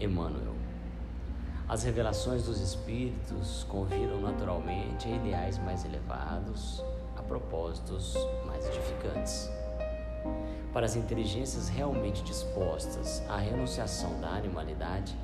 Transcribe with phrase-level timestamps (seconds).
[0.00, 0.56] Emmanuel.
[1.68, 6.82] As revelações dos Espíritos convidam naturalmente a ideais mais elevados,
[7.16, 9.48] a propósitos mais edificantes.
[10.72, 15.16] Para as inteligências realmente dispostas à renunciação da animalidade,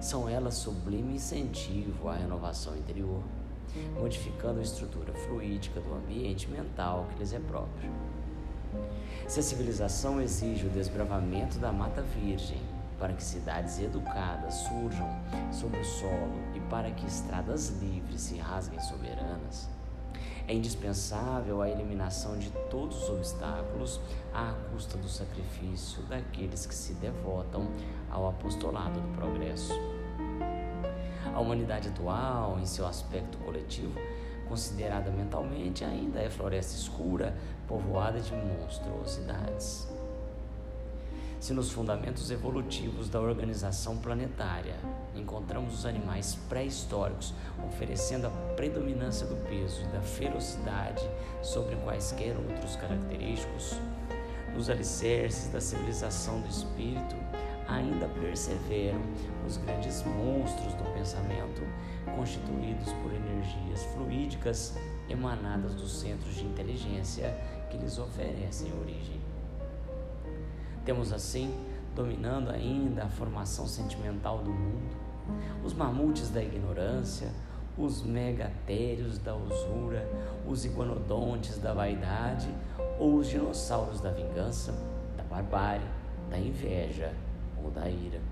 [0.00, 3.20] são elas sublime incentivo à renovação interior,
[3.98, 7.90] modificando a estrutura fluídica do ambiente mental que lhes é próprio.
[9.26, 15.08] Se a civilização exige o desbravamento da mata virgem para que cidades educadas surjam
[15.52, 19.68] sobre o solo e para que estradas livres se rasguem soberanas,
[20.48, 24.00] é indispensável a eliminação de todos os obstáculos
[24.32, 27.68] à custa do sacrifício daqueles que se devotam
[28.10, 29.74] ao apostolado do progresso.
[31.34, 34.00] A humanidade atual, em seu aspecto coletivo,
[34.48, 37.36] considerada mentalmente, ainda é floresta escura,
[37.68, 39.97] povoada de monstruosidades.
[41.40, 44.74] Se nos fundamentos evolutivos da organização planetária
[45.14, 47.32] encontramos os animais pré-históricos
[47.66, 51.08] oferecendo a predominância do peso e da ferocidade
[51.40, 53.76] sobre quaisquer outros característicos,
[54.52, 57.14] nos alicerces da civilização do espírito
[57.68, 59.00] ainda perseveram
[59.46, 61.62] os grandes monstros do pensamento,
[62.16, 64.74] constituídos por energias fluídicas
[65.08, 67.32] emanadas dos centros de inteligência
[67.70, 69.27] que lhes oferecem origem.
[70.88, 71.54] Temos assim,
[71.94, 74.96] dominando ainda a formação sentimental do mundo,
[75.62, 77.28] os mamutes da ignorância,
[77.76, 80.08] os megatérios da usura,
[80.46, 82.48] os iguanodontes da vaidade
[82.98, 84.72] ou os dinossauros da vingança,
[85.14, 85.84] da barbárie,
[86.30, 87.12] da inveja
[87.62, 88.22] ou da ira.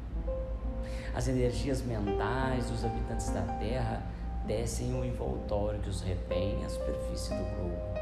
[1.14, 4.02] As energias mentais dos habitantes da Terra
[4.46, 7.95] descem o envoltório que os retém à superfície do globo.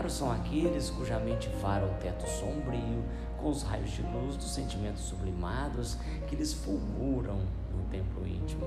[0.00, 3.04] Raros são aqueles cuja mente vara o teto sombrio
[3.36, 8.66] com os raios de luz dos sentimentos sublimados que lhes fulguram no templo íntimo.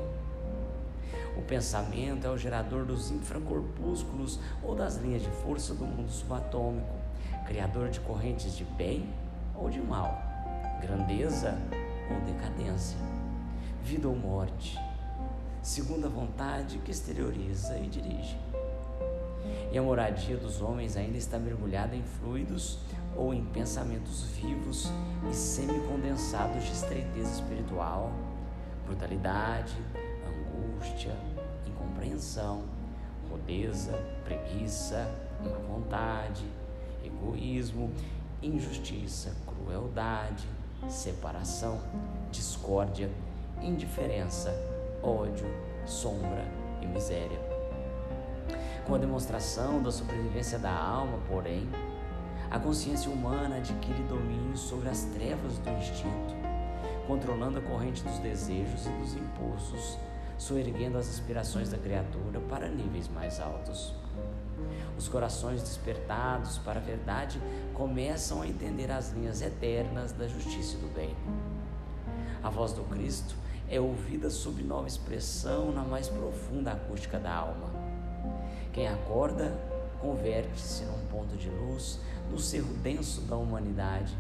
[1.35, 6.94] O pensamento é o gerador dos infracorpúsculos ou das linhas de força do mundo subatômico,
[7.47, 9.09] criador de correntes de bem
[9.55, 10.15] ou de mal,
[10.83, 11.57] grandeza
[12.11, 12.95] ou decadência,
[13.81, 14.79] vida ou morte,
[15.63, 18.38] segundo a vontade que exterioriza e dirige.
[19.73, 22.78] E a moradia dos homens ainda está mergulhada em fluidos
[23.16, 24.88] ou em pensamentos vivos
[25.28, 28.12] e semicondensados de estreiteza espiritual,
[28.85, 29.75] brutalidade,
[30.28, 31.16] angústia,
[31.66, 32.66] incompreensão,
[33.31, 35.12] rodeza, preguiça,
[35.44, 36.45] má vontade,
[37.03, 37.91] egoísmo,
[38.44, 40.47] injustiça, crueldade,
[40.88, 41.81] separação,
[42.31, 43.09] discórdia,
[43.59, 44.53] indiferença,
[45.01, 45.47] ódio,
[45.88, 46.45] sombra
[46.79, 47.52] e miséria.
[48.85, 51.69] Com a demonstração da sobrevivência da alma, porém,
[52.51, 56.35] a consciência humana adquire domínio sobre as trevas do instinto,
[57.07, 59.97] controlando a corrente dos desejos e dos impulsos,
[60.38, 63.95] soerguendo as aspirações da criatura para níveis mais altos.
[64.97, 67.41] Os corações despertados para a verdade
[67.73, 71.15] começam a entender as linhas eternas da justiça e do bem.
[72.44, 73.33] A voz do Cristo
[73.69, 77.82] é ouvida sob nova expressão na mais profunda acústica da alma.
[78.73, 79.56] Quem acorda
[80.01, 82.00] converte-se num ponto de luz
[82.31, 84.17] no cerro denso da humanidade,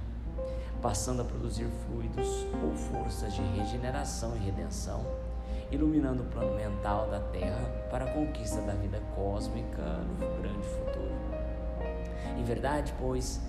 [0.79, 5.03] passando a produzir fluidos ou forças de regeneração e redenção,
[5.71, 9.81] iluminando o plano mental da Terra para a conquista da vida cósmica
[10.19, 11.15] no grande futuro.
[12.37, 13.41] Em verdade, pois,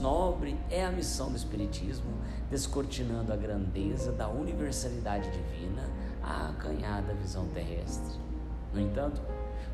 [0.00, 2.10] nobre é a missão do Espiritismo,
[2.50, 5.88] descortinando a grandeza da universalidade divina
[6.20, 8.18] à acanhada visão terrestre.
[8.72, 9.22] No entanto,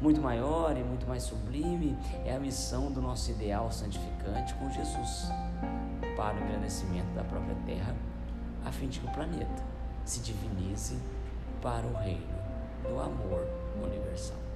[0.01, 5.29] muito maior e muito mais sublime é a missão do nosso ideal santificante com Jesus
[6.17, 7.95] para o engrandecimento da própria Terra,
[8.65, 9.63] a fim de que o planeta
[10.05, 10.99] se divinize
[11.61, 12.41] para o reino
[12.83, 13.47] do amor
[13.83, 14.50] universal.